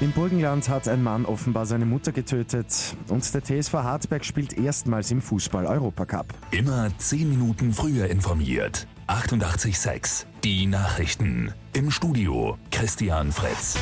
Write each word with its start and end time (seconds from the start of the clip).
Im 0.00 0.12
Burgenland 0.12 0.66
hat 0.70 0.88
ein 0.88 1.02
Mann 1.02 1.26
offenbar 1.26 1.66
seine 1.66 1.84
Mutter 1.84 2.10
getötet 2.10 2.96
und 3.08 3.34
der 3.34 3.44
TSV 3.44 3.74
Hartberg 3.74 4.24
spielt 4.24 4.56
erstmals 4.56 5.10
im 5.10 5.20
Fußball-Europacup. 5.20 6.32
Immer 6.52 6.90
10 6.96 7.28
Minuten 7.28 7.74
früher 7.74 8.06
informiert. 8.06 8.86
88.6 9.08 10.24
Die 10.42 10.66
Nachrichten. 10.66 11.52
Im 11.74 11.90
Studio 11.90 12.56
Christian 12.70 13.30
Fritz. 13.30 13.76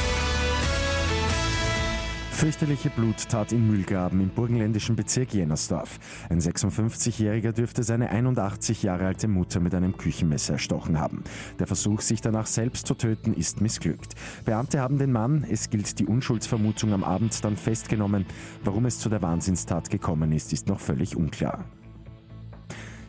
Fürchterliche 2.39 2.89
Bluttat 2.91 3.51
im 3.51 3.67
Mühlgraben 3.67 4.21
im 4.21 4.29
burgenländischen 4.29 4.95
Bezirk 4.95 5.35
Jennersdorf. 5.35 5.99
Ein 6.31 6.39
56-Jähriger 6.39 7.51
dürfte 7.51 7.83
seine 7.83 8.11
81 8.11 8.85
Jahre 8.85 9.07
alte 9.07 9.27
Mutter 9.27 9.59
mit 9.59 9.75
einem 9.75 9.97
Küchenmesser 9.97 10.53
erstochen 10.53 11.01
haben. 11.01 11.25
Der 11.59 11.67
Versuch, 11.67 12.01
sich 12.01 12.21
danach 12.21 12.47
selbst 12.47 12.87
zu 12.87 12.95
töten, 12.95 13.35
ist 13.35 13.61
missglückt. 13.61 14.15
Beamte 14.45 14.79
haben 14.79 14.99
den 14.99 15.11
Mann, 15.11 15.45
es 15.51 15.69
gilt 15.69 15.99
die 15.99 16.07
Unschuldsvermutung 16.07 16.93
am 16.93 17.03
Abend, 17.03 17.45
dann 17.45 17.57
festgenommen. 17.57 18.25
Warum 18.63 18.87
es 18.87 19.01
zu 19.01 19.09
der 19.09 19.21
Wahnsinnstat 19.21 19.91
gekommen 19.91 20.31
ist, 20.31 20.53
ist 20.53 20.69
noch 20.69 20.79
völlig 20.79 21.17
unklar. 21.17 21.65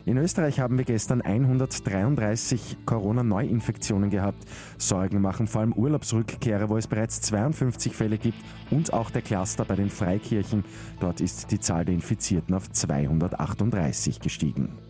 In 0.05 0.17
Österreich 0.17 0.59
haben 0.59 0.77
wir 0.77 0.85
gestern 0.85 1.21
133 1.21 2.77
Corona-Neuinfektionen 2.85 4.09
gehabt. 4.09 4.44
Sorgen 4.77 5.22
machen 5.22 5.48
vor 5.48 5.62
allem 5.62 5.73
Urlaubsrückkehrer, 5.73 6.70
wo 6.70 6.77
es 6.77 6.88
bereits 6.88 7.22
52 7.22 7.95
Fälle 7.95 8.17
gibt 8.17 8.38
und 8.72 8.94
auch 8.94 9.12
der 9.12 9.22
Cluster 9.22 9.66
bei 9.66 9.75
den 9.75 9.89
Freikirchen. 9.89 10.63
Dort 10.99 11.22
ist 11.22 11.52
die 11.52 11.59
Zahl 11.59 11.85
der 11.85 11.95
Infizierten 11.95 12.55
auf 12.55 12.72
238 12.72 14.20
gestiegen. 14.20 14.89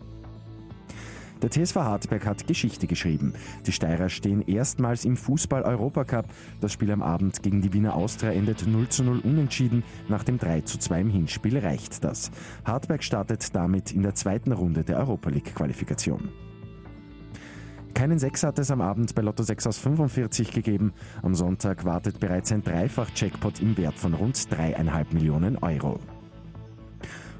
Der 1.42 1.50
TSV 1.50 1.76
Hartberg 1.76 2.26
hat 2.26 2.46
Geschichte 2.46 2.86
geschrieben. 2.86 3.32
Die 3.66 3.72
Steirer 3.72 4.10
stehen 4.10 4.42
erstmals 4.42 5.04
im 5.04 5.16
Fußball-Europacup. 5.16 6.26
Das 6.60 6.72
Spiel 6.72 6.90
am 6.90 7.02
Abend 7.02 7.42
gegen 7.42 7.62
die 7.62 7.72
Wiener 7.72 7.94
Austria 7.94 8.32
endet 8.32 8.66
0 8.66 8.88
zu 8.88 9.04
0 9.04 9.20
unentschieden. 9.20 9.82
Nach 10.08 10.22
dem 10.22 10.38
3 10.38 10.62
zu 10.62 10.78
2 10.78 11.00
im 11.00 11.10
Hinspiel 11.10 11.58
reicht 11.58 12.04
das. 12.04 12.30
Hartberg 12.64 13.02
startet 13.02 13.54
damit 13.54 13.92
in 13.92 14.02
der 14.02 14.14
zweiten 14.14 14.52
Runde 14.52 14.84
der 14.84 14.98
Europa 14.98 15.30
League-Qualifikation. 15.30 16.28
Keinen 17.94 18.18
Sechs 18.18 18.42
hat 18.42 18.58
es 18.58 18.70
am 18.70 18.80
Abend 18.80 19.14
bei 19.14 19.22
Lotto 19.22 19.42
6 19.42 19.66
aus 19.66 19.78
45 19.78 20.52
gegeben. 20.52 20.92
Am 21.22 21.34
Sonntag 21.34 21.84
wartet 21.84 22.20
bereits 22.20 22.52
ein 22.52 22.62
Dreifach-Jackpot 22.62 23.60
im 23.60 23.76
Wert 23.76 23.98
von 23.98 24.14
rund 24.14 24.36
3,5 24.36 25.14
Millionen 25.14 25.56
Euro. 25.58 25.98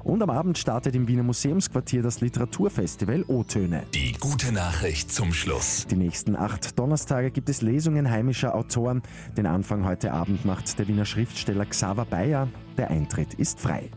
Und 0.03 0.21
am 0.23 0.29
Abend 0.29 0.57
startet 0.57 0.95
im 0.95 1.07
Wiener 1.07 1.23
Museumsquartier 1.23 2.01
das 2.01 2.21
Literaturfestival 2.21 3.23
O-Töne. 3.27 3.83
Die 3.93 4.13
gute 4.13 4.51
Nachricht 4.51 5.11
zum 5.11 5.33
Schluss. 5.33 5.85
Die 5.89 5.95
nächsten 5.95 6.35
acht 6.35 6.77
Donnerstage 6.77 7.31
gibt 7.31 7.49
es 7.49 7.61
Lesungen 7.61 8.09
heimischer 8.09 8.55
Autoren. 8.55 9.01
Den 9.37 9.45
Anfang 9.45 9.85
heute 9.85 10.11
Abend 10.11 10.45
macht 10.45 10.79
der 10.79 10.87
Wiener 10.87 11.05
Schriftsteller 11.05 11.65
Xaver 11.65 12.05
Bayer. 12.05 12.47
Der 12.77 12.89
Eintritt 12.89 13.33
ist 13.35 13.59
frei. 13.59 13.89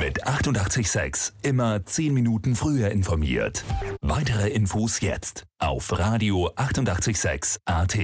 Mit 0.00 0.26
886 0.26 1.34
immer 1.42 1.84
10 1.84 2.14
Minuten 2.14 2.54
früher 2.54 2.90
informiert. 2.90 3.64
Weitere 4.02 4.50
Infos 4.50 5.00
jetzt 5.00 5.44
auf 5.58 5.98
Radio 5.98 6.50
886 6.54 7.58
AT. 7.64 7.98